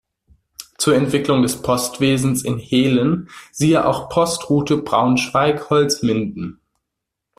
[0.79, 6.59] Zur Entwicklung des Postwesens in Hehlen siehe auch Postroute Braunschweig–Holzminden.